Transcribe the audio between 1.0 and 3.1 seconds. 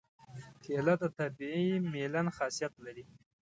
د طبیعي ملین خاصیت لري.